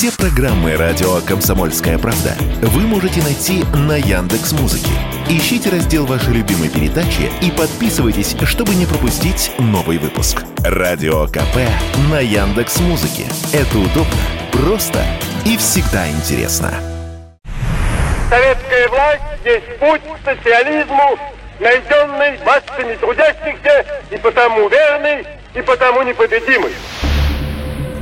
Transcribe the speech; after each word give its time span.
Все 0.00 0.10
программы 0.16 0.78
радио 0.78 1.20
Комсомольская 1.28 1.98
правда 1.98 2.34
вы 2.62 2.86
можете 2.86 3.22
найти 3.22 3.64
на 3.86 3.98
Яндекс 3.98 4.52
Музыке. 4.52 4.92
Ищите 5.28 5.68
раздел 5.68 6.06
вашей 6.06 6.32
любимой 6.32 6.70
передачи 6.70 7.30
и 7.42 7.50
подписывайтесь, 7.50 8.34
чтобы 8.44 8.74
не 8.76 8.86
пропустить 8.86 9.52
новый 9.58 9.98
выпуск. 9.98 10.42
Радио 10.64 11.26
КП 11.26 11.68
на 12.10 12.18
Яндекс 12.18 12.80
Музыке. 12.80 13.26
Это 13.52 13.76
удобно, 13.76 14.16
просто 14.52 15.04
и 15.44 15.58
всегда 15.58 16.08
интересно. 16.08 16.72
Советская 18.30 18.88
власть 18.88 19.22
есть 19.44 19.78
путь 19.80 20.00
к 20.00 20.24
социализму, 20.24 21.18
найденный 21.58 22.38
массами 22.46 22.96
трудящихся 22.96 23.84
и 24.10 24.16
потому 24.16 24.66
верный, 24.66 25.26
и 25.52 25.60
потому 25.60 26.00
непобедимый. 26.00 26.72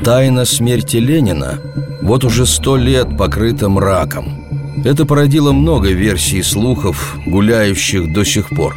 Тайна 0.04 0.44
смерти 0.44 0.96
Ленина 0.96 1.58
вот 2.02 2.24
уже 2.24 2.46
сто 2.46 2.76
лет 2.76 3.16
покрыта 3.18 3.68
мраком. 3.68 4.44
Это 4.84 5.04
породило 5.04 5.50
много 5.52 5.90
версий 5.90 6.42
слухов, 6.42 7.16
гуляющих 7.26 8.14
до 8.14 8.24
сих 8.24 8.48
пор. 8.50 8.76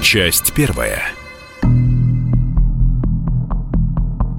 Часть 0.00 0.52
первая. 0.54 1.02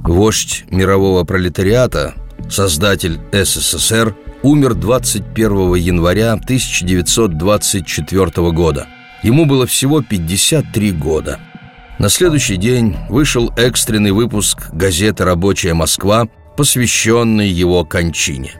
Вождь 0.04 0.64
мирового 0.72 1.26
пролетариата, 1.26 2.14
создатель 2.50 3.20
СССР, 3.34 4.16
умер 4.42 4.76
21 4.76 5.76
января 5.76 6.32
1924 6.34 8.52
года. 8.52 8.88
Ему 9.24 9.46
было 9.46 9.66
всего 9.68 10.02
53 10.02 10.92
года. 10.94 11.40
На 12.00 12.10
следующий 12.10 12.58
день 12.58 12.96
вышел 13.10 13.52
экстренный 13.58 14.12
выпуск 14.12 14.70
газеты 14.72 15.26
«Рабочая 15.26 15.74
Москва», 15.74 16.28
посвященный 16.56 17.50
его 17.50 17.84
кончине. 17.86 18.54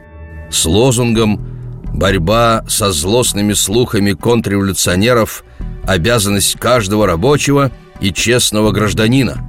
С 0.50 0.64
лозунгом 0.64 1.46
«Борьба 1.94 2.64
со 2.68 2.90
злостными 2.90 3.52
слухами 3.52 4.12
контрреволюционеров– 4.12 5.44
обязанность 5.86 6.58
каждого 6.58 7.06
рабочего 7.06 7.70
и 8.00 8.12
честного 8.12 8.72
гражданина». 8.72 9.44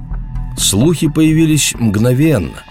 Слухи 0.56 1.08
появились 1.08 1.74
мгновенно. 1.76 2.62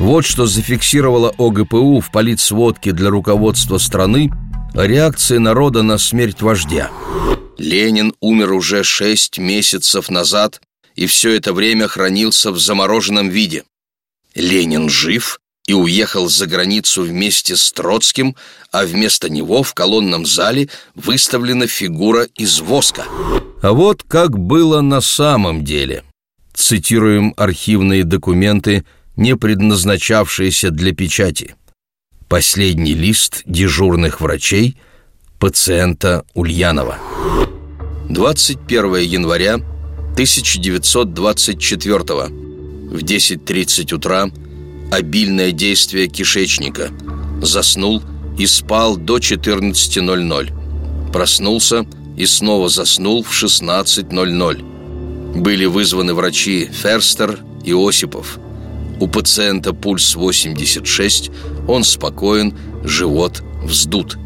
Вот 0.00 0.24
что 0.24 0.46
зафиксировала 0.46 1.32
ОГПУ 1.38 2.00
в 2.00 2.10
политсводке 2.10 2.90
для 2.90 3.10
руководства 3.10 3.78
страны 3.78 4.32
о 4.74 4.84
реакции 4.84 5.38
народа 5.38 5.82
на 5.82 5.98
смерть 5.98 6.42
вождя– 6.42 6.90
Ленин 7.58 8.14
умер 8.20 8.52
уже 8.52 8.84
шесть 8.84 9.38
месяцев 9.38 10.08
назад 10.08 10.60
и 10.94 11.06
все 11.06 11.36
это 11.36 11.52
время 11.52 11.86
хранился 11.86 12.50
в 12.50 12.58
замороженном 12.58 13.28
виде. 13.28 13.64
Ленин 14.34 14.88
жив 14.88 15.40
и 15.66 15.74
уехал 15.74 16.28
за 16.28 16.46
границу 16.46 17.02
вместе 17.02 17.56
с 17.56 17.70
Троцким, 17.72 18.36
а 18.72 18.84
вместо 18.84 19.28
него 19.28 19.62
в 19.62 19.74
колонном 19.74 20.24
зале 20.26 20.68
выставлена 20.94 21.66
фигура 21.66 22.26
из 22.34 22.60
воска. 22.60 23.04
А 23.62 23.72
вот 23.72 24.02
как 24.02 24.38
было 24.38 24.80
на 24.80 25.00
самом 25.00 25.64
деле. 25.64 26.04
Цитируем 26.54 27.34
архивные 27.36 28.02
документы, 28.02 28.84
не 29.14 29.36
предназначавшиеся 29.36 30.70
для 30.70 30.92
печати. 30.92 31.54
Последний 32.28 32.94
лист 32.94 33.42
дежурных 33.44 34.20
врачей 34.20 34.76
пациента 35.38 36.24
Ульянова. 36.34 36.98
21 38.08 38.96
января 39.02 39.54
1924 39.54 41.98
в 41.98 43.04
10.30 43.04 43.94
утра 43.94 44.30
обильное 44.90 45.52
действие 45.52 46.08
кишечника. 46.08 46.90
Заснул 47.42 48.02
и 48.38 48.46
спал 48.46 48.96
до 48.96 49.18
14.00. 49.18 51.12
Проснулся 51.12 51.86
и 52.16 52.24
снова 52.24 52.70
заснул 52.70 53.22
в 53.22 53.30
16.00. 53.30 55.38
Были 55.38 55.66
вызваны 55.66 56.14
врачи 56.14 56.70
Ферстер 56.72 57.40
и 57.62 57.74
Осипов. 57.74 58.38
У 59.00 59.06
пациента 59.06 59.74
пульс 59.74 60.16
86, 60.16 61.30
он 61.68 61.84
спокоен, 61.84 62.56
живот 62.84 63.42
вздут. 63.62 64.16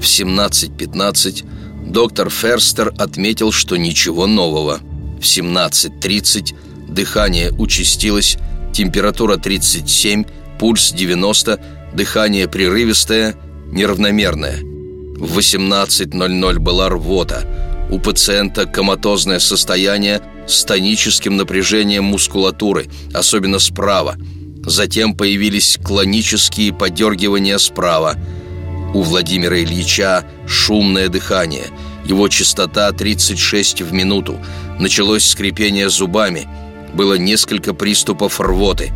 В 0.00 0.02
17.15 0.02 1.51
доктор 1.86 2.30
Ферстер 2.30 2.92
отметил, 2.98 3.52
что 3.52 3.76
ничего 3.76 4.26
нового. 4.26 4.80
В 5.20 5.24
17.30 5.24 6.54
дыхание 6.88 7.52
участилось, 7.52 8.36
температура 8.72 9.36
37, 9.36 10.24
пульс 10.58 10.92
90, 10.92 11.60
дыхание 11.94 12.48
прерывистое, 12.48 13.36
неравномерное. 13.70 14.60
В 14.60 15.38
18.00 15.38 16.58
была 16.58 16.88
рвота. 16.88 17.44
У 17.90 17.98
пациента 17.98 18.66
коматозное 18.66 19.38
состояние 19.38 20.22
с 20.46 20.64
тоническим 20.64 21.36
напряжением 21.36 22.04
мускулатуры, 22.04 22.86
особенно 23.12 23.58
справа. 23.58 24.16
Затем 24.64 25.14
появились 25.14 25.78
клонические 25.82 26.72
подергивания 26.72 27.58
справа– 27.58 28.16
у 28.94 29.02
Владимира 29.02 29.58
Ильича 29.58 30.24
шумное 30.46 31.08
дыхание. 31.08 31.66
Его 32.04 32.28
частота 32.28 32.90
36 32.92 33.82
в 33.82 33.92
минуту. 33.92 34.38
Началось 34.78 35.24
скрипение 35.24 35.88
зубами. 35.88 36.48
Было 36.92 37.14
несколько 37.14 37.74
приступов 37.74 38.40
рвоты. 38.40 38.92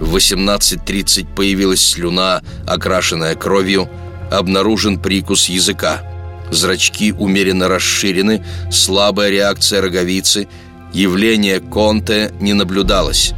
В 0.00 0.16
18.30 0.16 1.34
появилась 1.34 1.84
слюна, 1.84 2.42
окрашенная 2.66 3.34
кровью. 3.34 3.88
Обнаружен 4.30 4.98
прикус 4.98 5.48
языка. 5.48 6.02
Зрачки 6.50 7.12
умеренно 7.12 7.68
расширены, 7.68 8.44
слабая 8.70 9.30
реакция 9.30 9.80
роговицы. 9.80 10.48
Явление 10.92 11.60
Конте 11.60 12.32
не 12.40 12.54
наблюдалось. 12.54 13.32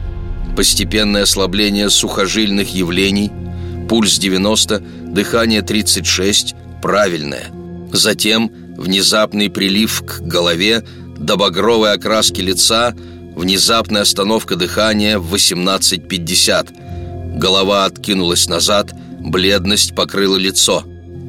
Постепенное 0.56 1.22
ослабление 1.22 1.90
сухожильных 1.90 2.74
явлений– 2.74 3.32
пульс 3.88 4.18
90, 4.18 4.82
дыхание 5.12 5.62
36, 5.62 6.54
правильное. 6.82 7.46
Затем 7.92 8.50
внезапный 8.76 9.50
прилив 9.50 10.02
к 10.06 10.20
голове, 10.20 10.84
до 11.16 11.36
багровой 11.36 11.92
окраски 11.92 12.40
лица, 12.40 12.94
внезапная 13.34 14.02
остановка 14.02 14.56
дыхания 14.56 15.18
в 15.18 15.34
18.50. 15.34 17.38
Голова 17.38 17.86
откинулась 17.86 18.48
назад, 18.48 18.92
бледность 19.20 19.94
покрыла 19.94 20.36
лицо. 20.36 20.84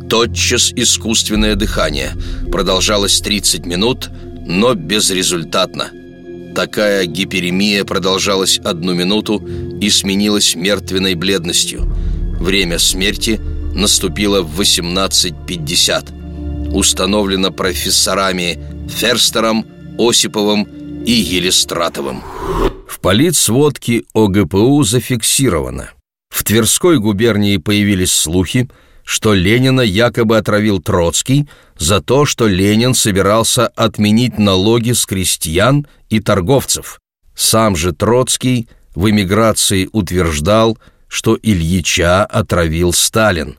Тотчас 0.09 0.73
искусственное 0.75 1.55
дыхание. 1.55 2.13
Продолжалось 2.51 3.21
30 3.21 3.65
минут, 3.65 4.09
но 4.45 4.73
безрезультатно. 4.73 5.91
Такая 6.55 7.05
гиперемия 7.05 7.85
продолжалась 7.85 8.59
одну 8.59 8.93
минуту 8.93 9.47
и 9.79 9.89
сменилась 9.89 10.55
мертвенной 10.55 11.15
бледностью– 11.15 11.95
Время 12.39 12.79
смерти 12.79 13.39
наступило 13.79 14.41
в 14.41 14.59
18.50. 14.59 16.73
Установлено 16.73 17.51
профессорами 17.51 18.59
Ферстером, 18.89 19.65
Осиповым 19.97 20.67
и 21.05 21.11
Елистратовым. 21.11 22.21
В 22.87 22.99
политсводке 22.99 24.03
ОГПУ 24.13 24.83
зафиксировано. 24.83 25.91
В 26.29 26.43
Тверской 26.43 26.99
губернии 26.99 27.57
появились 27.57 28.11
слухи, 28.11 28.69
что 29.03 29.33
Ленина 29.33 29.81
якобы 29.81 30.37
отравил 30.37 30.79
Троцкий 30.79 31.49
за 31.77 32.01
то, 32.01 32.25
что 32.25 32.47
Ленин 32.47 32.93
собирался 32.93 33.67
отменить 33.67 34.37
налоги 34.37 34.91
с 34.91 35.05
крестьян 35.05 35.87
и 36.09 36.19
торговцев. 36.19 36.99
Сам 37.35 37.75
же 37.75 37.93
Троцкий 37.93 38.67
в 38.93 39.09
эмиграции 39.09 39.89
утверждал, 39.91 40.77
что 41.07 41.37
Ильича 41.41 42.25
отравил 42.25 42.93
Сталин. 42.93 43.57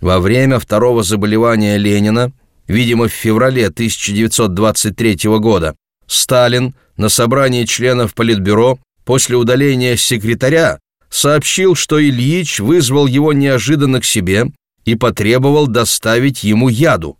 Во 0.00 0.18
время 0.18 0.58
второго 0.58 1.02
заболевания 1.02 1.76
Ленина, 1.76 2.32
видимо, 2.66 3.08
в 3.08 3.12
феврале 3.12 3.66
1923 3.66 5.18
года, 5.38 5.76
Сталин 6.06 6.74
на 6.96 7.08
собрании 7.08 7.64
членов 7.64 8.14
Политбюро 8.14 8.78
после 9.04 9.36
удаления 9.36 9.96
секретаря 9.96 10.78
сообщил, 11.10 11.74
что 11.74 12.02
Ильич 12.02 12.60
вызвал 12.60 13.06
его 13.06 13.32
неожиданно 13.32 14.00
к 14.00 14.04
себе 14.04 14.46
и 14.84 14.94
потребовал 14.94 15.66
доставить 15.66 16.44
ему 16.44 16.68
яду. 16.68 17.18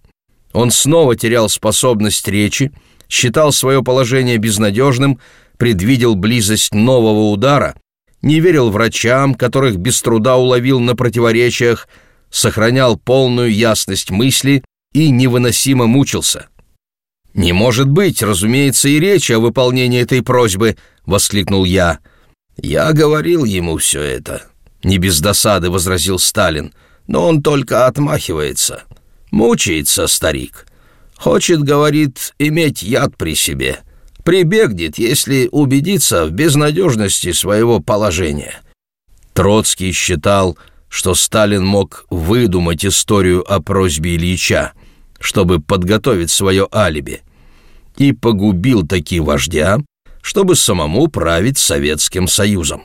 Он 0.52 0.70
снова 0.70 1.16
терял 1.16 1.48
способность 1.48 2.26
речи, 2.28 2.72
считал 3.08 3.52
свое 3.52 3.82
положение 3.82 4.38
безнадежным, 4.38 5.20
предвидел 5.58 6.14
близость 6.14 6.72
нового 6.72 7.30
удара 7.30 7.74
не 8.22 8.40
верил 8.40 8.70
врачам, 8.70 9.34
которых 9.34 9.76
без 9.76 10.00
труда 10.02 10.36
уловил 10.36 10.80
на 10.80 10.94
противоречиях, 10.94 11.88
сохранял 12.30 12.96
полную 12.96 13.52
ясность 13.52 14.10
мысли 14.10 14.64
и 14.92 15.10
невыносимо 15.10 15.86
мучился. 15.86 16.46
«Не 17.34 17.52
может 17.52 17.88
быть, 17.88 18.22
разумеется, 18.22 18.88
и 18.88 18.98
речи 18.98 19.32
о 19.32 19.40
выполнении 19.40 20.00
этой 20.00 20.22
просьбы!»— 20.22 20.76
воскликнул 21.06 21.64
я. 21.64 22.00
«Я 22.56 22.92
говорил 22.92 23.44
ему 23.44 23.76
все 23.78 24.02
это»,— 24.02 24.42
не 24.82 24.98
без 24.98 25.20
досады 25.20 25.70
возразил 25.70 26.18
Сталин, 26.18 26.72
«но 27.06 27.26
он 27.28 27.42
только 27.42 27.86
отмахивается. 27.86 28.82
Мучается 29.30 30.08
старик. 30.08 30.66
Хочет, 31.16 31.62
говорит, 31.62 32.34
иметь 32.38 32.82
яд 32.82 33.16
при 33.16 33.34
себе. 33.34 33.78
Прибегнет, 34.24 34.98
если 34.98 35.48
убедится 35.52 36.26
в 36.26 36.32
безнадежности 36.32 37.32
своего 37.32 37.80
положения». 37.80 38.60
Троцкий 39.32 39.92
считал, 39.92 40.58
что 40.90 41.14
Сталин 41.14 41.64
мог 41.64 42.04
выдумать 42.10 42.84
историю 42.84 43.50
о 43.50 43.60
просьбе 43.62 44.16
Ильича, 44.16 44.72
чтобы 45.20 45.60
подготовить 45.60 46.30
свое 46.30 46.68
алиби, 46.74 47.22
и 47.96 48.12
погубил 48.12 48.86
таки 48.86 49.20
вождя, 49.20 49.78
чтобы 50.20 50.56
самому 50.56 51.06
править 51.06 51.58
Советским 51.58 52.26
Союзом. 52.26 52.82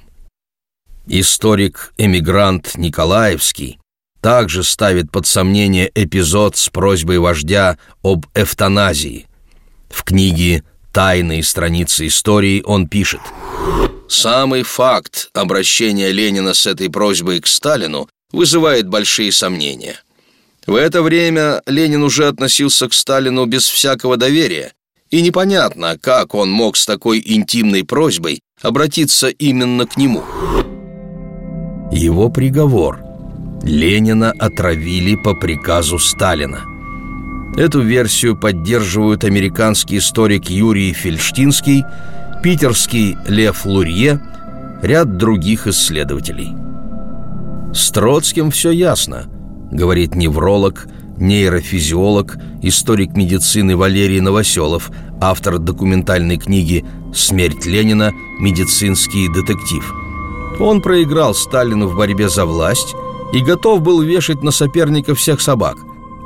Историк-эмигрант 1.08 2.78
Николаевский 2.78 3.80
также 4.22 4.64
ставит 4.64 5.12
под 5.12 5.26
сомнение 5.26 5.92
эпизод 5.94 6.58
с 6.58 6.70
просьбой 6.70 7.20
вождя 7.20 7.78
об 8.04 8.28
эвтаназии. 8.36 9.28
В 9.90 10.04
книге 10.04 10.64
«Тайные 10.94 11.44
страницы 11.44 12.08
истории» 12.08 12.62
он 12.66 12.88
пишет 12.88 13.22
«Самый 14.08 14.64
факт 14.64 15.30
обращения 15.34 16.12
Ленина 16.12 16.54
с 16.54 16.66
этой 16.66 16.90
просьбой 16.90 17.42
к 17.42 17.48
Сталину 17.48 18.08
вызывает 18.32 18.88
большие 18.88 19.32
сомнения. 19.32 19.96
В 20.68 20.76
это 20.76 21.04
время 21.04 21.62
Ленин 21.68 22.04
уже 22.04 22.28
относился 22.28 22.88
к 22.88 22.94
Сталину 22.94 23.46
без 23.46 23.68
всякого 23.68 24.18
доверия, 24.18 24.74
и 25.12 25.22
непонятно, 25.22 25.98
как 26.00 26.34
он 26.34 26.50
мог 26.50 26.76
с 26.76 26.86
такой 26.86 27.22
интимной 27.24 27.84
просьбой 27.84 28.42
обратиться 28.62 29.30
именно 29.30 29.86
к 29.86 29.98
нему. 29.98 30.24
Его 31.92 32.30
приговор. 32.30 33.00
Ленина 33.64 34.32
отравили 34.32 35.16
по 35.16 35.34
приказу 35.34 36.00
Сталина. 36.00 36.66
Эту 37.58 37.82
версию 37.82 38.38
поддерживают 38.38 39.24
американский 39.24 40.00
историк 40.00 40.50
Юрий 40.50 40.92
Фельштинский, 40.94 41.84
питерский 42.46 43.18
Лев 43.28 43.66
Лурье, 43.66 44.22
ряд 44.84 45.18
других 45.18 45.66
исследователей. 45.66 46.54
С 47.74 47.90
Троцким 47.90 48.52
все 48.52 48.70
ясно, 48.70 49.26
говорит 49.72 50.14
невролог, 50.14 50.86
нейрофизиолог, 51.18 52.38
историк 52.62 53.18
медицины 53.18 53.76
Валерий 53.76 54.20
Новоселов, 54.20 54.92
автор 55.20 55.58
документальной 55.58 56.38
книги 56.38 56.86
«Смерть 57.16 57.66
Ленина. 57.66 58.12
Медицинский 58.40 59.28
детектив». 59.28 59.92
Он 60.60 60.84
проиграл 60.84 61.34
Сталину 61.34 61.88
в 61.88 61.98
борьбе 61.98 62.30
за 62.30 62.46
власть 62.46 62.94
и 63.34 63.40
готов 63.40 63.82
был 63.82 64.04
вешать 64.04 64.44
на 64.44 64.52
соперника 64.52 65.16
всех 65.16 65.42
собак. 65.42 65.78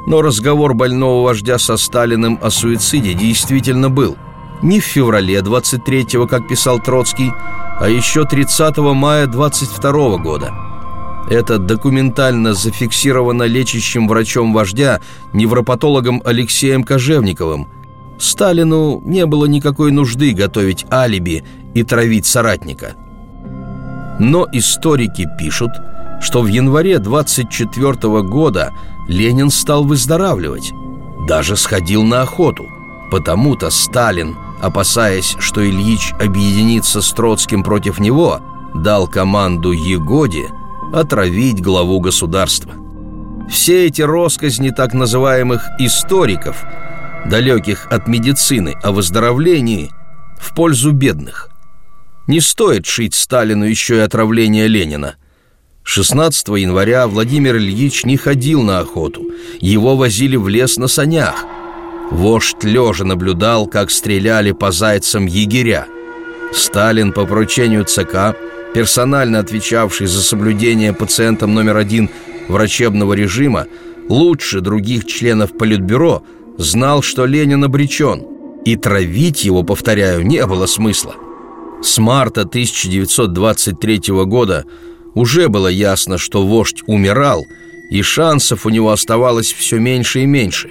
Но 0.06 0.22
разговор 0.22 0.74
больного 0.74 1.24
вождя 1.24 1.58
со 1.58 1.78
Сталиным 1.78 2.38
о 2.42 2.50
суициде 2.50 3.14
действительно 3.14 3.90
был. 3.90 4.18
Не 4.62 4.80
в 4.80 4.84
феврале 4.84 5.40
23-го, 5.40 6.28
как 6.28 6.48
писал 6.48 6.80
Троцкий, 6.80 7.32
а 7.80 7.88
еще 7.88 8.26
30 8.26 8.78
мая 8.78 9.28
22 9.28 9.92
-го 9.92 10.18
года– 10.22 10.54
это 11.30 11.60
документально 11.60 12.56
зафиксировано 12.56 13.44
лечащим 13.44 14.08
врачом 14.08 14.52
вождя, 14.52 15.00
невропатологом 15.32 16.24
Алексеем 16.26 16.84
Кожевниковым. 16.84 17.68
Сталину 18.18 19.02
не 19.06 19.26
было 19.28 19.46
никакой 19.46 19.92
нужды 19.92 20.34
готовить 20.34 20.88
алиби 20.92 21.44
и 21.76 21.84
травить 21.84 22.26
соратника. 22.26 22.96
Но 24.20 24.48
историки 24.52 25.28
пишут, 25.38 25.72
что 26.20 26.42
в 26.42 26.48
январе 26.48 26.98
24 26.98 28.24
года 28.24 28.74
Ленин 29.08 29.52
стал 29.52 29.84
выздоравливать, 29.84 30.74
даже 31.28 31.56
сходил 31.56 32.04
на 32.04 32.24
охоту. 32.24 32.66
Потому-то 33.12 33.70
Сталин, 33.70 34.36
опасаясь, 34.62 35.36
что 35.40 35.68
Ильич 35.68 36.14
объединится 36.20 37.02
с 37.02 37.12
Троцким 37.12 37.64
против 37.64 38.00
него, 38.00 38.42
дал 38.74 39.08
команду 39.08 39.72
Егоде– 39.72 40.50
отравить 40.94 41.62
главу 41.62 42.00
государства. 42.00 42.74
Все 43.50 43.86
эти 43.86 44.02
росказни 44.02 44.70
так 44.70 44.94
называемых 44.94 45.62
«историков», 45.80 46.64
далеких 47.26 47.88
от 47.90 48.08
медицины 48.08 48.76
о 48.82 48.92
выздоровлении, 48.92 49.92
в 50.40 50.54
пользу 50.54 50.92
бедных. 50.92 51.50
Не 52.28 52.40
стоит 52.40 52.86
шить 52.86 53.16
Сталину 53.16 53.66
еще 53.66 53.98
и 53.98 54.00
отравление 54.00 54.68
Ленина. 54.68 55.16
16 55.84 56.48
января 56.50 57.08
Владимир 57.08 57.58
Ильич 57.58 58.06
не 58.06 58.18
ходил 58.18 58.62
на 58.62 58.80
охоту, 58.80 59.24
его 59.60 59.98
возили 59.98 60.36
в 60.36 60.48
лес 60.48 60.78
на 60.78 60.88
санях. 60.88 61.46
Вождь 62.12 62.64
лежа 62.64 63.06
наблюдал, 63.06 63.68
как 63.68 63.92
стреляли 63.92 64.52
по 64.52 64.72
зайцам 64.72 65.26
егеря. 65.26 65.88
Сталин 66.52 67.14
по 67.14 67.26
поручению 67.26 67.86
ЦК 67.86 68.36
персонально 68.74 69.40
отвечавший 69.40 70.08
за 70.08 70.22
соблюдение 70.22 70.94
пациентом 70.94 71.54
номер 71.54 71.78
один 71.78 72.10
врачебного 72.48 73.14
режима, 73.14 73.68
лучше 74.08 74.62
других 74.62 75.06
членов 75.06 75.58
Политбюро 75.58 76.24
знал, 76.58 77.02
что 77.02 77.26
Ленин 77.26 77.64
обречен, 77.64 78.26
и 78.66 78.76
травить 78.76 79.46
его, 79.46 79.64
повторяю, 79.64 80.26
не 80.26 80.46
было 80.46 80.66
смысла. 80.66 81.16
С 81.82 81.98
марта 81.98 82.42
1923 82.42 84.02
года 84.26 84.66
уже 85.16 85.48
было 85.48 85.68
ясно, 85.68 86.18
что 86.18 86.46
вождь 86.46 86.84
умирал, 86.86 87.46
и 87.90 88.02
шансов 88.02 88.66
у 88.66 88.70
него 88.70 88.92
оставалось 88.92 89.54
все 89.54 89.80
меньше 89.80 90.22
и 90.22 90.26
меньше. 90.26 90.70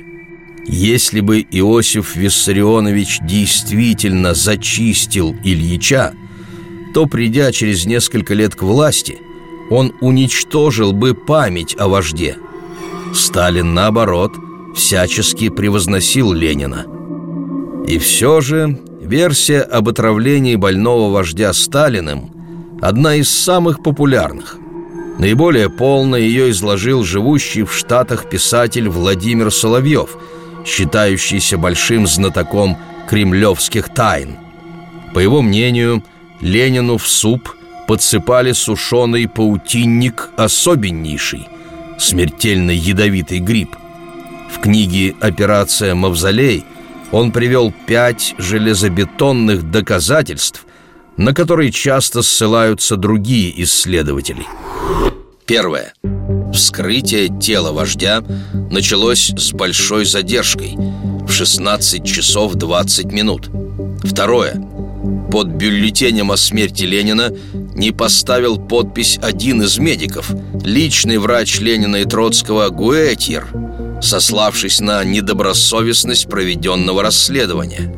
Если 0.69 1.21
бы 1.21 1.41
Иосиф 1.41 2.15
Виссарионович 2.15 3.21
действительно 3.23 4.35
зачистил 4.35 5.35
Ильича, 5.43 6.13
то, 6.93 7.07
придя 7.07 7.53
через 7.53 7.87
несколько 7.87 8.35
лет 8.35 8.55
к 8.55 8.63
власти, 8.63 9.19
он 9.71 9.95
уничтожил 10.01 10.93
бы 10.93 11.15
память 11.15 11.75
о 11.79 11.89
вожде. 11.89 12.37
Сталин, 13.15 13.73
наоборот, 13.73 14.33
всячески 14.77 15.49
превозносил 15.49 16.33
Ленина. 16.33 16.87
И 17.87 17.99
все 17.99 18.43
же 18.43 18.79
версия 19.01 19.63
об 19.63 19.89
отравлении 19.89 20.57
больного 20.57 21.11
вождя 21.11 21.55
Сталиным 21.55 22.31
одна 22.83 23.17
из 23.17 23.31
самых 23.31 23.83
популярных. 23.83 24.59
Наиболее 25.19 25.71
полно 25.71 26.17
ее 26.17 26.51
изложил 26.51 27.05
живущий 27.05 27.63
в 27.63 27.73
Штатах 27.73 28.29
писатель 28.29 28.89
Владимир 28.89 29.51
Соловьев, 29.51 30.17
считающийся 30.65 31.59
большим 31.59 32.07
знатоком 32.07 32.77
кремлевских 33.09 33.89
тайн. 33.89 34.37
По 35.15 35.19
его 35.19 35.43
мнению– 35.43 36.05
Ленину 36.41 36.99
в 36.99 37.09
суп 37.09 37.55
подсыпали 37.87 38.53
сушеный 38.53 39.29
паутинник 39.29 40.31
особеннейший, 40.37 41.49
смертельно 41.99 42.71
ядовитый 42.71 43.41
гриб. 43.41 43.75
В 44.51 44.61
книге 44.61 45.15
«Операция 45.21 45.95
Мавзолей» 45.95 46.65
он 47.11 47.33
привел 47.33 47.73
пять 47.87 48.35
железобетонных 48.39 49.71
доказательств, 49.71 50.65
на 51.17 51.35
которые 51.35 51.73
часто 51.73 52.23
ссылаются 52.23 52.97
другие 52.97 53.63
исследователи. 53.63 54.47
Первое. 55.47 55.95
Вскрытие 56.53 57.29
тела 57.41 57.73
вождя 57.73 58.23
началось 58.71 59.33
с 59.37 59.53
большой 59.53 60.05
задержкой 60.05 60.77
в 60.77 61.31
16 61.31 62.05
часов 62.05 62.55
20 62.55 63.07
минут. 63.07 63.51
Второе 64.03 64.63
под 65.31 65.49
бюллетенем 65.49 66.33
о 66.33 66.37
смерти 66.37 66.85
Ленина 66.85 67.33
не 67.75 67.93
поставил 67.93 68.57
подпись 68.57 69.19
один 69.23 69.63
из 69.63 69.79
медиков, 69.79 70.31
личный 70.65 71.19
врач 71.19 71.61
Ленина 71.61 71.97
и 71.97 72.05
Троцкого 72.05 72.71
Гуэтьер, 72.71 73.47
сославшись 74.01 74.81
на 74.81 75.05
недобросовестность 75.05 76.29
проведенного 76.29 77.03
расследования. 77.03 77.95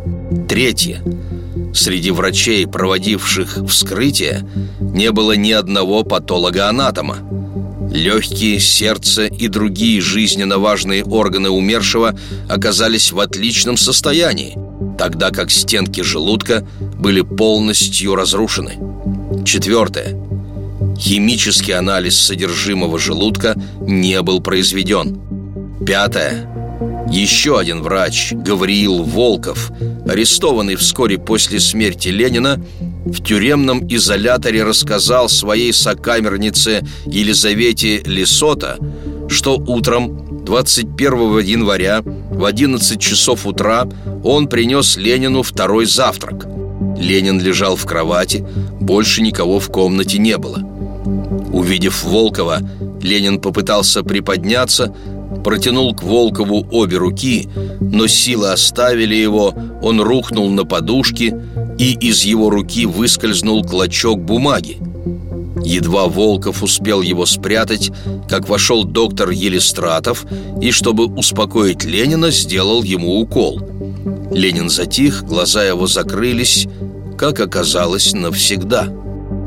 Третье. 0.49 1.03
Среди 1.73 2.11
врачей, 2.11 2.67
проводивших 2.67 3.59
вскрытие, 3.69 4.45
не 4.81 5.13
было 5.13 5.37
ни 5.37 5.53
одного 5.53 6.03
патолога-анатома. 6.03 7.19
Легкие, 7.91 8.61
сердце 8.61 9.27
и 9.27 9.49
другие 9.49 10.01
жизненно 10.01 10.59
важные 10.59 11.05
органы 11.05 11.51
умершего 11.51 12.19
оказались 12.49 13.13
в 13.13 13.21
отличном 13.21 13.77
состоянии– 13.77 14.57
тогда 15.01 15.31
как 15.31 15.51
стенки 15.51 16.03
желудка 16.03 16.63
были 16.99 17.23
полностью 17.23 18.17
разрушены. 18.17 18.75
Четвертое. 19.47 20.15
Химический 20.99 21.73
анализ 21.73 22.19
содержимого 22.19 22.99
желудка 22.99 23.55
не 23.81 24.21
был 24.21 24.43
произведен. 24.43 25.19
Пятое. 25.87 26.60
Еще 27.11 27.59
один 27.59 27.83
врач, 27.83 28.33
Гавриил 28.33 29.03
Волков, 29.03 29.73
арестованный 30.07 30.77
вскоре 30.77 31.19
после 31.19 31.59
смерти 31.59 32.09
Ленина, 32.09 32.63
в 33.05 33.23
тюремном 33.25 33.87
изоляторе 33.89 34.63
рассказал 34.63 35.29
своей 35.29 35.73
сокамернице 35.73 36.87
Елизавете 37.07 38.03
Лесота, 38.05 38.79
что 39.29 39.57
утром 39.57 40.45
21 40.45 41.41
января 41.41 42.03
в 42.05 42.45
11 42.45 43.01
часов 43.01 43.47
утра 43.47 43.89
он 44.23 44.47
принес 44.47 44.97
Ленину 44.97 45.43
второй 45.43 45.87
завтрак. 45.87 46.47
Ленин 46.97 47.41
лежал 47.41 47.77
в 47.77 47.85
кровати, 47.87 48.47
больше 48.81 49.23
никого 49.23 49.59
в 49.59 49.69
комнате 49.69 50.19
не 50.19 50.37
было. 50.39 50.59
Увидев 51.53 52.05
Волкова, 52.05 52.61
Ленин 53.03 53.41
попытался 53.41 54.03
приподняться, 54.03 54.95
протянул 55.43 55.95
к 55.95 56.03
Волкову 56.03 56.67
обе 56.71 56.97
руки, 56.97 57.49
но 57.81 58.07
силы 58.07 58.53
оставили 58.53 59.15
его, 59.15 59.55
он 59.83 60.01
рухнул 60.01 60.51
на 60.51 60.65
подушки, 60.65 61.35
и 61.79 61.93
из 61.93 62.25
его 62.25 62.51
руки 62.51 62.87
выскользнул 62.87 63.65
клочок 63.65 64.21
бумаги. 64.21 64.79
Едва 65.65 66.07
Волков 66.07 66.63
успел 66.63 67.03
его 67.03 67.27
спрятать, 67.27 67.91
как 68.29 68.49
вошел 68.49 68.85
доктор 68.85 69.31
Елистратов 69.31 70.27
и, 70.61 70.71
чтобы 70.71 71.07
успокоить 71.07 71.85
Ленина, 71.85 72.31
сделал 72.31 72.83
ему 72.83 73.21
укол. 73.21 73.61
Ленин 74.31 74.71
затих, 74.71 75.25
глаза 75.25 75.65
его 75.65 75.87
закрылись, 75.87 76.67
как 77.19 77.41
оказалось, 77.41 78.13
навсегда. 78.13 78.89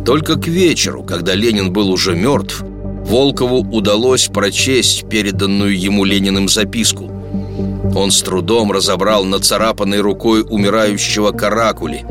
Только 0.06 0.36
к 0.36 0.48
вечеру, 0.48 1.04
когда 1.04 1.34
Ленин 1.34 1.72
был 1.72 1.90
уже 1.90 2.16
мертв, 2.16 2.64
Волкову 3.06 3.60
удалось 3.60 4.28
прочесть 4.28 5.08
переданную 5.10 5.80
ему 5.80 6.04
Лениным 6.04 6.48
записку. 6.48 7.12
Он 7.96 8.10
с 8.12 8.22
трудом 8.22 8.72
разобрал 8.72 9.24
нацарапанной 9.24 10.00
рукой 10.00 10.42
умирающего 10.42 11.32
каракули. 11.32 12.06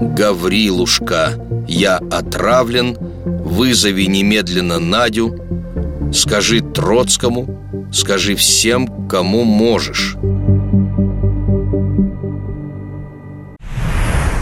«Гаврилушка, 0.00 1.32
я 1.66 1.96
отравлен, 2.10 2.96
вызови 3.24 4.04
немедленно 4.04 4.78
Надю, 4.78 5.34
скажи 6.12 6.60
Троцкому, 6.60 7.90
скажи 7.92 8.36
всем, 8.36 9.08
кому 9.08 9.44
можешь». 9.44 10.16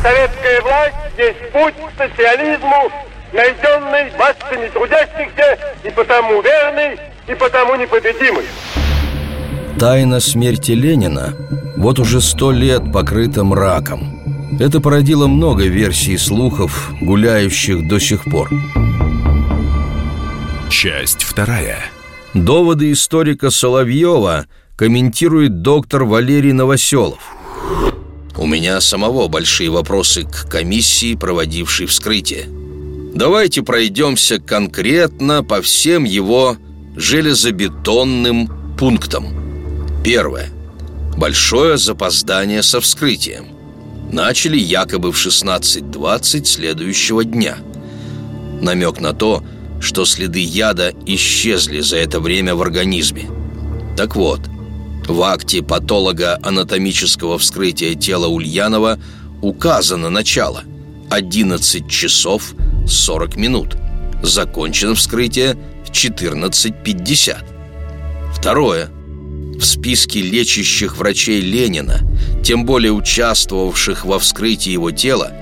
Советская 0.03 0.61
власть 0.63 0.95
есть 1.19 1.53
путь 1.53 1.75
к 1.75 1.99
социализму, 1.99 2.91
найденный 3.33 4.13
массами 4.17 4.69
трудящихся 4.69 5.59
потому 5.99 6.41
верный, 6.43 6.97
и 7.27 7.35
потому 7.35 7.75
непобедимый. 7.75 8.45
Тайна 9.79 10.21
смерти 10.21 10.73
Ленина 10.73 11.35
вот 11.77 11.99
уже 11.99 12.21
сто 12.21 12.53
лет 12.53 12.93
покрыта 12.93 13.43
мраком. 13.43 14.59
Это 14.61 14.81
породило 14.81 15.27
много 15.27 15.65
версий 15.65 16.17
слухов, 16.17 16.93
гуляющих 17.01 17.89
до 17.89 17.99
сих 17.99 18.25
пор. 18.25 18.49
Часть 20.71 21.25
вторая. 21.25 21.79
Доводы 22.33 22.93
историка 22.93 23.51
Соловьева 23.51 24.47
комментирует 24.77 25.63
доктор 25.63 26.05
Валерий 26.05 26.53
Новоселов. 26.53 27.35
У 28.37 28.47
меня 28.47 28.81
самого 28.81 29.27
большие 29.27 29.71
вопросы 29.71 30.25
к 30.25 30.49
комиссии, 30.49 31.17
проводившей 31.17 31.87
вскрытие. 31.87 32.47
Давайте 33.15 33.63
пройдемся 33.63 34.39
конкретно 34.39 35.43
по 35.43 35.63
всем 35.63 36.05
его 36.05 36.57
железобетонным 36.97 38.77
пунктам. 38.79 39.29
Первое. 40.05 40.51
Большое 41.17 41.79
запоздание 41.79 42.63
со 42.63 42.81
вскрытием. 42.81 43.47
Начали 44.13 44.57
якобы 44.57 45.13
в 45.13 45.17
16.20 45.17 46.45
следующего 46.45 47.25
дня. 47.25 47.59
Намек 48.61 49.01
на 49.01 49.13
то, 49.13 49.43
что 49.81 50.05
следы 50.05 50.41
яда 50.41 50.93
исчезли 51.07 51.81
за 51.81 51.97
это 51.97 52.21
время 52.21 52.55
в 52.55 52.63
организме. 52.63 53.29
Так 53.97 54.17
вот, 54.17 54.41
в 55.09 55.23
акте 55.23 55.63
патолога 55.63 56.39
анатомического 56.43 57.39
вскрытия 57.39 57.95
тела 57.95 58.27
Ульянова 58.27 58.99
указано 59.41 60.11
начало– 60.11 60.63
11 61.11 61.89
часов 61.89 62.55
40 62.89 63.37
минут. 63.37 63.77
Закончено 64.23 64.95
вскрытие 64.95 65.57
в 65.87 65.91
14.50. 65.91 67.37
Второе. 68.35 68.89
В 69.59 69.65
списке 69.65 70.21
лечащих 70.23 70.97
врачей 70.97 71.41
Ленина, 71.41 72.01
тем 72.45 72.65
более 72.65 72.93
участвовавших 72.93 74.05
во 74.05 74.19
вскрытии 74.19 74.71
его 74.71 74.91
тела, 74.91 75.33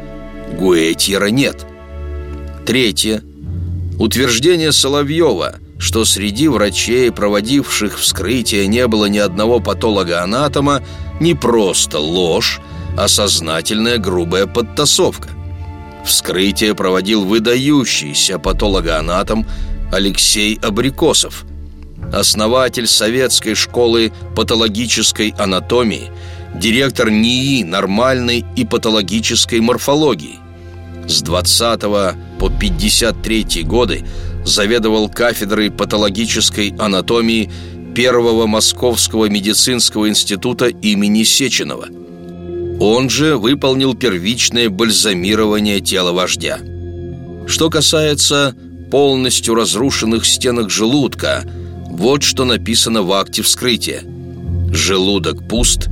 Гуэтьера 0.59 1.27
нет. 1.27 1.67
Третье. 2.65 3.23
Утверждение 3.99 4.73
Соловьева, 4.73 5.57
что 5.79 6.05
среди 6.05 6.49
врачей, 6.49 7.11
проводивших 7.13 7.99
вскрытие, 7.99 8.67
не 8.67 8.87
было 8.87 9.07
ни 9.07 9.19
одного 9.19 9.61
патолога-анатома, 9.61 10.83
не 11.21 11.35
просто 11.35 11.99
ложь, 11.99 12.61
а 12.97 13.09
сознательная 13.09 13.99
грубая 13.99 14.47
подтасовка. 14.47 15.29
Вскрытие 16.07 16.77
проводил 16.77 17.25
выдающийся 17.25 18.39
патологоанатом 18.39 19.45
Алексей 19.91 20.57
Абрикосов, 20.63 21.45
основатель 22.13 22.87
советской 22.87 23.55
школы 23.55 24.13
патологической 24.37 25.35
анатомии, 25.37 26.13
директор 26.55 27.11
НИИ 27.11 27.65
нормальной 27.65 28.45
и 28.55 28.65
патологической 28.65 29.61
морфологии. 29.61 30.39
С 31.09 31.23
20 31.23 31.81
по 32.39 32.51
53 32.51 33.65
годы 33.65 34.07
заведовал 34.45 35.09
кафедрой 35.09 35.73
патологической 35.73 36.73
анатомии 36.79 37.51
Первого 37.97 38.47
Московского 38.47 39.29
медицинского 39.29 40.09
института 40.09 40.67
имени 40.67 41.25
Сеченова– 41.25 41.89
он 42.81 43.09
же 43.09 43.37
выполнил 43.37 43.95
первичное 43.95 44.69
бальзамирование 44.69 45.81
тела 45.81 46.13
вождя. 46.13 46.59
Что 47.47 47.71
касается 47.71 48.55
полностью 48.91 49.55
разрушенных 49.55 50.27
стенок 50.27 50.71
желудка, 50.71 51.45
вот 51.91 52.23
что 52.23 52.45
написано 52.45 53.03
в 53.03 53.13
акте 53.13 53.43
вскрытия. 53.43 54.03
Желудок 54.73 55.49
пуст, 55.49 55.89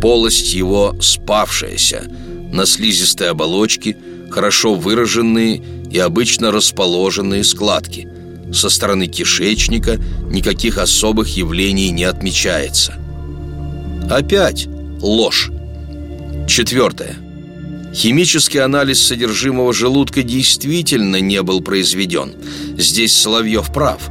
полость 0.00 0.54
его 0.54 0.96
спавшаяся, 1.00 2.04
на 2.52 2.66
слизистой 2.66 3.30
оболочке 3.30 3.96
хорошо 4.30 4.74
выраженные 4.74 5.62
и 5.90 5.98
обычно 5.98 6.50
расположенные 6.50 7.44
складки. 7.44 8.08
Со 8.52 8.70
стороны 8.70 9.06
кишечника 9.06 9.98
никаких 10.30 10.78
особых 10.78 11.28
явлений 11.36 11.90
не 11.90 12.04
отмечается. 12.04 12.94
Опять 14.10 14.66
ложь. 15.00 15.50
Четвертое. 16.46 17.16
Химический 17.94 18.60
анализ 18.60 19.00
содержимого 19.00 19.72
желудка 19.72 20.22
действительно 20.22 21.20
не 21.20 21.42
был 21.42 21.60
произведен. 21.60 22.34
Здесь 22.76 23.14
Соловьев 23.14 23.72
прав. 23.72 24.10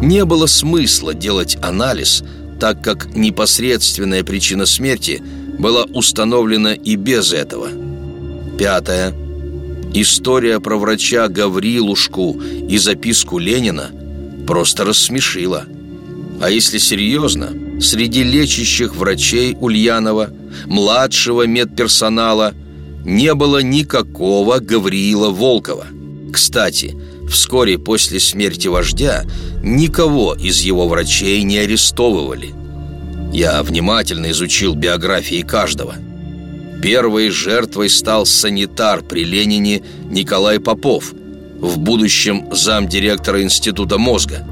Не 0.00 0.24
было 0.24 0.46
смысла 0.46 1.14
делать 1.14 1.56
анализ, 1.62 2.22
так 2.60 2.82
как 2.82 3.14
непосредственная 3.14 4.24
причина 4.24 4.66
смерти 4.66 5.22
была 5.58 5.84
установлена 5.84 6.74
и 6.74 6.96
без 6.96 7.32
этого. 7.32 7.68
Пятое. 8.58 9.14
История 9.94 10.58
про 10.60 10.76
врача 10.76 11.28
Гаврилушку 11.28 12.40
и 12.68 12.78
записку 12.78 13.38
Ленина 13.38 13.90
просто 14.46 14.84
рассмешила. 14.84 15.64
А 16.40 16.50
если 16.50 16.78
серьезно, 16.78 17.52
среди 17.80 18.22
лечащих 18.22 18.94
врачей 18.96 19.56
Ульянова, 19.60 20.30
младшего 20.66 21.46
медперсонала, 21.46 22.54
не 23.04 23.34
было 23.34 23.62
никакого 23.62 24.58
Гавриила 24.58 25.30
Волкова. 25.30 25.86
Кстати, 26.32 26.96
вскоре 27.28 27.78
после 27.78 28.20
смерти 28.20 28.68
вождя 28.68 29.24
никого 29.62 30.34
из 30.34 30.60
его 30.60 30.88
врачей 30.88 31.42
не 31.42 31.58
арестовывали. 31.58 32.54
Я 33.32 33.62
внимательно 33.62 34.30
изучил 34.30 34.74
биографии 34.74 35.42
каждого. 35.42 35.94
Первой 36.82 37.30
жертвой 37.30 37.90
стал 37.90 38.26
санитар 38.26 39.02
при 39.02 39.24
Ленине 39.24 39.82
Николай 40.04 40.58
Попов, 40.58 41.12
в 41.60 41.78
будущем 41.78 42.52
замдиректора 42.52 43.42
Института 43.42 43.98
мозга 43.98 44.46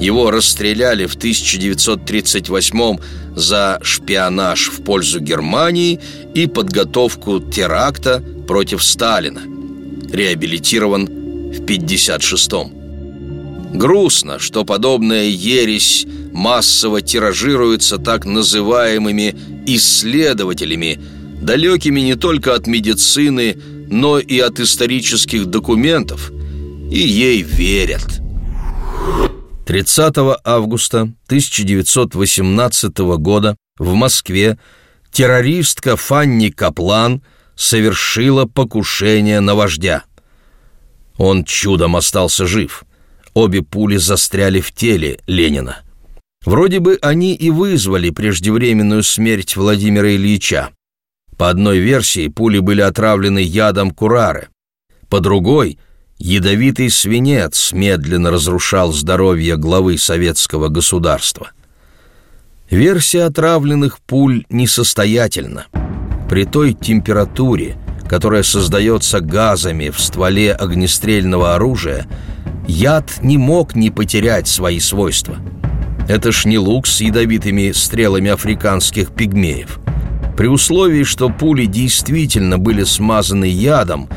его 0.00 0.30
расстреляли 0.30 1.06
в 1.06 1.16
1938 1.16 2.98
за 3.34 3.80
шпионаж 3.82 4.70
в 4.70 4.82
пользу 4.82 5.20
Германии 5.20 5.98
и 6.34 6.46
подготовку 6.46 7.40
теракта 7.40 8.22
против 8.46 8.84
Сталина. 8.84 9.40
Реабилитирован 10.12 11.06
в 11.06 11.62
1956-м. 11.62 13.78
Грустно, 13.78 14.38
что 14.38 14.64
подобная 14.64 15.26
ересь 15.26 16.06
массово 16.32 17.02
тиражируется 17.02 17.98
так 17.98 18.24
называемыми 18.24 19.36
исследователями, 19.66 20.98
далекими 21.42 22.00
не 22.00 22.14
только 22.14 22.54
от 22.54 22.66
медицины, 22.66 23.58
но 23.90 24.18
и 24.18 24.38
от 24.38 24.60
исторических 24.60 25.46
документов, 25.46 26.32
и 26.90 26.98
ей 26.98 27.42
верят. 27.42 28.22
30 29.68 30.14
августа 30.44 31.02
1918 31.26 32.98
года 33.18 33.54
в 33.78 33.92
Москве 33.92 34.58
террористка 35.12 35.94
Фанни 35.96 36.48
Каплан 36.48 37.22
совершила 37.54 38.46
покушение 38.46 39.40
на 39.40 39.54
вождя. 39.54 40.04
Он 41.18 41.44
чудом 41.44 41.96
остался 41.96 42.46
жив. 42.46 42.84
Обе 43.34 43.60
пули 43.60 43.98
застряли 43.98 44.60
в 44.60 44.72
теле 44.72 45.20
Ленина. 45.26 45.82
Вроде 46.46 46.80
бы 46.80 46.98
они 47.02 47.34
и 47.34 47.50
вызвали 47.50 48.08
преждевременную 48.08 49.02
смерть 49.02 49.54
Владимира 49.54 50.10
Ильича. 50.16 50.70
По 51.36 51.50
одной 51.50 51.76
версии 51.80 52.28
пули 52.28 52.60
были 52.60 52.80
отравлены 52.80 53.40
ядом 53.40 53.90
курары. 53.90 54.48
По 55.10 55.20
другой– 55.20 55.78
ядовитый 56.18 56.90
свинец 56.90 57.72
медленно 57.72 58.30
разрушал 58.30 58.92
здоровье 58.92 59.56
главы 59.56 59.98
советского 59.98 60.68
государства. 60.68 61.50
Версия 62.70 63.24
отравленных 63.24 64.00
пуль 64.00 64.44
несостоятельна. 64.50 65.66
При 66.28 66.44
той 66.44 66.74
температуре, 66.74 67.76
которая 68.08 68.42
создается 68.42 69.20
газами 69.20 69.88
в 69.88 69.98
стволе 70.00 70.52
огнестрельного 70.52 71.54
оружия, 71.54 72.06
яд 72.66 73.22
не 73.22 73.38
мог 73.38 73.74
не 73.74 73.90
потерять 73.90 74.48
свои 74.48 74.80
свойства– 74.80 75.36
это 76.08 76.32
ж 76.32 76.46
не 76.46 76.56
лук 76.56 76.86
с 76.86 77.02
ядовитыми 77.02 77.70
стрелами 77.72 78.30
африканских 78.30 79.12
пигмеев. 79.12 79.78
При 80.38 80.46
условии, 80.46 81.04
что 81.04 81.28
пули 81.28 81.66
действительно 81.66 82.56
были 82.56 82.84
смазаны 82.84 83.44
ядом, 83.44 84.08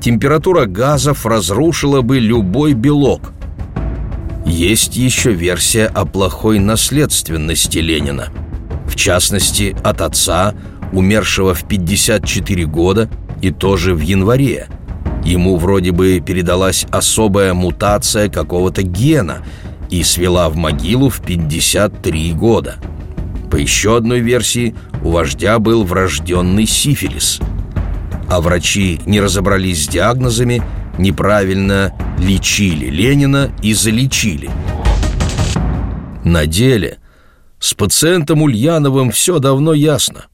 температура 0.00 0.66
газов 0.66 1.26
разрушила 1.26 2.00
бы 2.02 2.18
любой 2.18 2.74
белок. 2.74 3.32
Есть 4.46 4.96
еще 4.96 5.32
версия 5.32 5.86
о 5.86 6.06
плохой 6.06 6.58
наследственности 6.58 7.78
Ленина. 7.78 8.28
В 8.86 8.96
частности, 8.96 9.76
от 9.84 10.00
отца, 10.00 10.54
умершего 10.92 11.54
в 11.54 11.68
54 11.68 12.66
года 12.66 13.10
и 13.40 13.50
тоже 13.50 13.94
в 13.94 14.00
январе. 14.00 14.68
Ему 15.24 15.56
вроде 15.56 15.92
бы 15.92 16.20
передалась 16.24 16.86
особая 16.90 17.54
мутация 17.54 18.28
какого-то 18.28 18.82
гена– 18.82 19.44
и 19.90 20.02
свела 20.02 20.48
в 20.48 20.56
могилу 20.56 21.08
в 21.08 21.20
53 21.20 22.32
года. 22.32 22.76
По 23.50 23.56
еще 23.56 23.96
одной 23.96 24.20
версии, 24.20 24.74
у 25.02 25.10
вождя 25.10 25.58
был 25.58 25.84
врожденный 25.84 26.66
сифилис. 26.66 27.40
А 28.30 28.40
врачи 28.40 29.00
не 29.06 29.20
разобрались 29.20 29.84
с 29.84 29.88
диагнозами, 29.88 30.62
неправильно 30.98 31.92
лечили 32.16 32.86
Ленина 32.86 33.52
и 33.60 33.74
залечили. 33.74 34.48
На 36.24 36.46
деле 36.46 36.98
с 37.58 37.74
пациентом 37.74 38.42
Ульяновым 38.42 39.10
все 39.10 39.40
давно 39.40 39.74
ясно. 39.74 40.26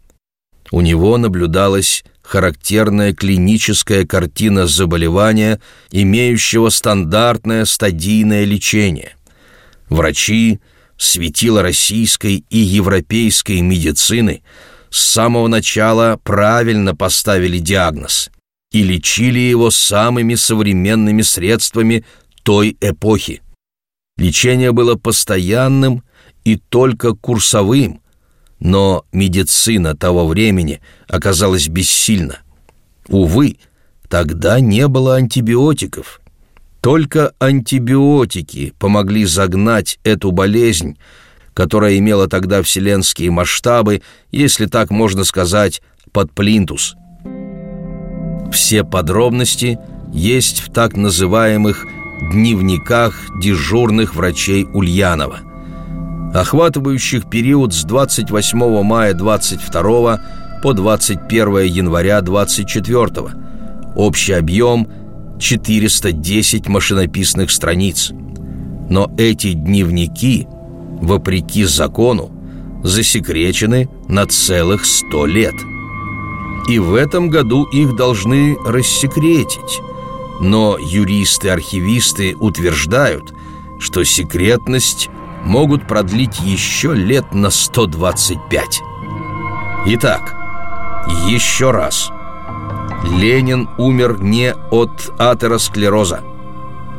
У 0.70 0.82
него 0.82 1.16
наблюдалась 1.16 2.04
характерная 2.22 3.14
клиническая 3.14 4.04
картина 4.04 4.66
заболевания, 4.66 5.58
имеющего 5.90 6.68
стандартное 6.68 7.64
стадийное 7.64 8.44
лечение. 8.44 9.16
Врачи, 9.88 10.60
светила 10.98 11.62
российской 11.62 12.44
и 12.50 12.58
европейской 12.58 13.60
медицины 13.60 14.42
с 14.96 14.98
самого 14.98 15.46
начала 15.46 16.18
правильно 16.24 16.96
поставили 16.96 17.58
диагноз 17.58 18.30
и 18.72 18.82
лечили 18.82 19.38
его 19.38 19.70
самыми 19.70 20.34
современными 20.36 21.20
средствами 21.20 22.04
той 22.42 22.76
эпохи. 22.80 23.42
Лечение 24.16 24.72
было 24.72 24.94
постоянным 24.94 26.02
и 26.44 26.56
только 26.56 27.12
курсовым, 27.12 28.00
но 28.58 29.04
медицина 29.12 29.94
того 29.94 30.26
времени 30.26 30.80
оказалась 31.08 31.68
бессильна. 31.68 32.38
Увы, 33.08 33.58
тогда 34.08 34.60
не 34.60 34.88
было 34.88 35.16
антибиотиков– 35.16 36.20
только 36.86 37.32
антибиотики 37.40 38.72
помогли 38.78 39.24
загнать 39.24 39.98
эту 40.04 40.30
болезнь, 40.30 40.96
которая 41.56 41.96
имела 41.96 42.28
тогда 42.28 42.62
вселенские 42.62 43.30
масштабы, 43.30 44.02
если 44.30 44.66
так 44.66 44.90
можно 44.90 45.24
сказать, 45.24 45.80
под 46.12 46.30
плинтус. 46.32 46.96
Все 48.52 48.84
подробности 48.84 49.78
есть 50.12 50.60
в 50.60 50.70
так 50.70 50.96
называемых 50.96 51.86
дневниках 52.30 53.14
дежурных 53.40 54.14
врачей 54.14 54.66
Ульянова, 54.66 55.38
охватывающих 56.34 57.30
период 57.30 57.72
с 57.72 57.84
28 57.84 58.82
мая 58.82 59.14
22 59.14 60.20
по 60.62 60.72
21 60.74 61.62
января 61.64 62.20
24. 62.20 63.06
Общий 63.96 64.34
объем– 64.34 64.88
410 65.38 66.68
машинописных 66.68 67.50
страниц. 67.50 68.12
Но 68.88 69.12
эти 69.18 69.52
дневники, 69.52 70.46
вопреки 71.00 71.64
закону, 71.64 72.30
засекречены 72.82 73.88
на 74.08 74.26
целых 74.26 74.84
сто 74.84 75.26
лет. 75.26 75.54
И 76.68 76.78
в 76.78 76.94
этом 76.94 77.28
году 77.28 77.64
их 77.64 77.94
должны 77.96 78.56
рассекретить. 78.64 79.80
Но 80.40 80.76
юристы-архивисты 80.78 82.36
утверждают, 82.36 83.32
что 83.78 84.04
секретность 84.04 85.08
могут 85.44 85.86
продлить 85.86 86.40
еще 86.40 86.94
лет 86.94 87.32
на 87.32 87.50
125. 87.50 88.82
Итак, 89.86 90.36
еще 91.28 91.70
раз– 91.70 92.10
Ленин 93.04 93.68
умер 93.78 94.18
не 94.20 94.52
от 94.70 95.12
атеросклероза. 95.18 96.22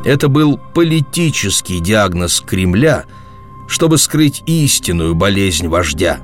Это 0.04 0.30
был 0.30 0.60
политический 0.74 1.80
диагноз 1.80 2.42
Кремля, 2.42 3.06
чтобы 3.68 3.98
скрыть 3.98 4.44
истинную 4.46 5.16
болезнь 5.16 5.68
вождя. 5.68 6.20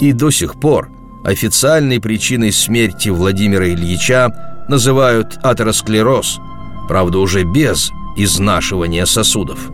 И 0.00 0.12
до 0.12 0.30
сих 0.30 0.58
пор 0.60 0.90
официальной 1.24 2.00
причиной 2.00 2.52
смерти 2.52 3.08
Владимира 3.08 3.68
Ильича 3.68 4.64
называют 4.68 5.38
атеросклероз, 5.42 6.40
правда 6.88 7.18
уже 7.18 7.44
без 7.44 7.90
изнашивания 8.16 9.06
сосудов. 9.06 9.70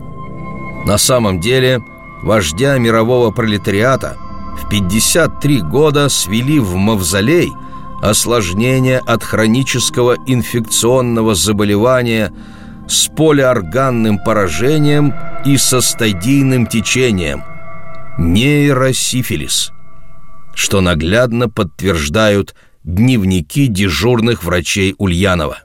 На 0.85 0.97
самом 0.97 1.39
деле 1.39 1.79
вождя 2.23 2.77
мирового 2.77 3.31
пролетариата 3.31 4.17
в 4.61 4.69
53 4.69 5.61
года 5.61 6.09
свели 6.09 6.59
в 6.59 6.75
мавзолей– 6.75 7.51
осложнение 8.01 8.99
от 8.99 9.23
хронического 9.23 10.17
инфекционного 10.25 11.35
заболевания 11.35 12.33
с 12.87 13.07
полиорганным 13.07 14.17
поражением 14.17 15.13
и 15.45 15.57
со 15.57 15.81
стадийным 15.81 16.67
течением– 16.67 17.43
нейросифилис, 18.17 19.71
что 20.53 20.81
наглядно 20.81 21.49
подтверждают 21.49 22.55
дневники 22.83 23.67
дежурных 23.67 24.43
врачей 24.43 24.95
Ульянова. 24.97 25.59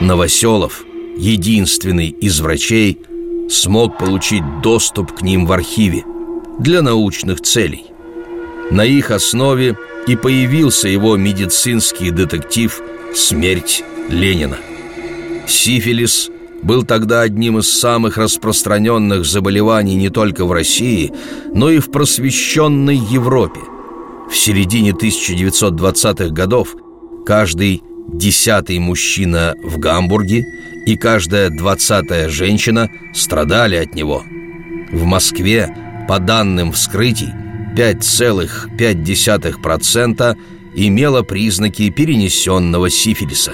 Новоселов, 0.00 0.84
единственный 1.16 2.08
из 2.08 2.40
врачей, 2.40 2.98
смог 3.48 3.98
получить 3.98 4.60
доступ 4.62 5.12
к 5.12 5.22
ним 5.22 5.46
в 5.46 5.52
архиве 5.52 6.02
для 6.58 6.82
научных 6.82 7.40
целей. 7.42 7.86
На 8.70 8.84
их 8.84 9.10
основе– 9.10 9.76
и 10.06 10.16
появился 10.16 10.88
его 10.88 11.16
медицинский 11.16 12.10
детектив 12.10 12.80
«Смерть 13.14 13.82
Ленина». 14.08 14.58
Сифилис 15.46 16.30
был 16.64 16.82
тогда 16.82 17.20
одним 17.20 17.58
из 17.58 17.70
самых 17.70 18.16
распространенных 18.16 19.24
заболеваний 19.24 19.94
не 19.94 20.08
только 20.08 20.44
в 20.46 20.52
России, 20.52 21.12
но 21.52 21.70
и 21.70 21.78
в 21.78 21.90
просвещенной 21.90 22.96
Европе. 22.96 23.60
В 24.30 24.36
середине 24.36 24.90
1920-х 24.90 26.30
годов 26.30 26.74
каждый 27.26 27.82
десятый 28.08 28.78
мужчина 28.78 29.54
в 29.62 29.78
Гамбурге 29.78 30.46
и 30.86 30.96
каждая 30.96 31.50
двадцатая 31.50 32.30
женщина 32.30 32.90
страдали 33.14 33.76
от 33.76 33.94
него. 33.94 34.24
В 34.90 35.04
Москве, 35.04 35.68
по 36.08 36.18
данным 36.18 36.72
вскрытий, 36.72 37.28
5,5% 37.76 40.36
имела 40.76 41.22
признаки 41.22 41.88
перенесенного 41.90 42.90
сифилиса. 42.90 43.52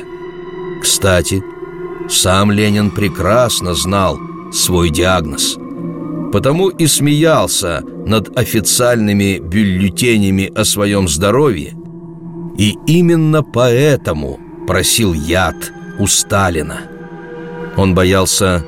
Кстати, 0.83 1.43
сам 2.11 2.51
Ленин 2.51 2.91
прекрасно 2.91 3.75
знал 3.75 4.19
свой 4.53 4.91
диагноз, 4.91 5.57
потому 6.33 6.69
и 6.69 6.87
смеялся 6.87 7.83
над 8.05 8.37
официальными 8.37 9.39
бюллетенями 9.39 10.51
о 10.55 10.65
своем 10.65 11.09
здоровье, 11.09 11.75
и 12.59 12.77
именно 12.87 13.43
поэтому 13.43 14.39
просил 14.67 15.13
яд 15.13 15.73
у 15.99 16.07
Сталина. 16.07 16.81
Он 17.77 17.95
боялся 17.95 18.65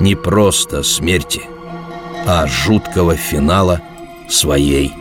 не 0.00 0.14
просто 0.14 0.82
смерти, 0.82 1.42
а 2.26 2.46
жуткого 2.46 3.16
финала 3.16 3.80
своей 4.28 4.92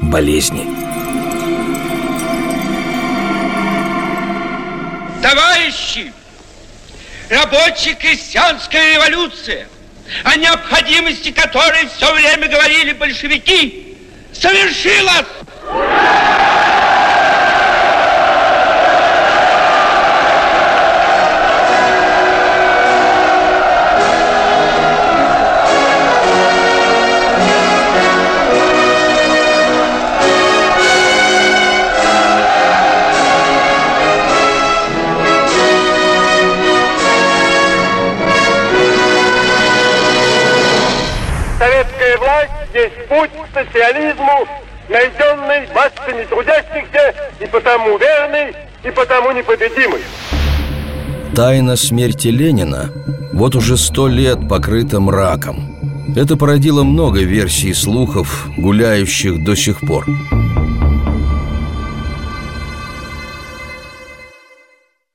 болезни. 0.00 0.89
Рабочая 7.30 7.94
крестьянская 7.94 8.94
революция, 8.94 9.68
о 10.24 10.36
необходимости 10.36 11.30
которой 11.30 11.88
все 11.96 12.12
время 12.12 12.48
говорили 12.48 12.92
большевики, 12.92 13.96
совершилась! 14.32 15.26
Советская 15.62 16.89
социализму, 43.64 44.46
найденный 44.88 45.68
массами 45.74 46.24
трудящихся, 46.24 47.14
и 47.40 47.46
потому 47.46 47.98
верный, 47.98 48.54
и 48.84 48.90
потому 48.90 49.32
непобедимый. 49.32 50.00
Тайна 51.34 51.76
смерти 51.76 52.28
Ленина 52.28 52.90
вот 53.32 53.54
уже 53.54 53.76
сто 53.76 54.08
лет 54.08 54.48
покрыта 54.48 55.00
мраком. 55.00 55.76
Это 56.16 56.36
породило 56.36 56.82
много 56.82 57.20
версий 57.20 57.72
слухов, 57.72 58.48
гуляющих 58.56 59.44
до 59.44 59.54
сих 59.54 59.80
пор. 59.80 60.06